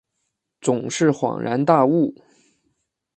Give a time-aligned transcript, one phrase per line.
[0.61, 2.11] 总是恍然大悟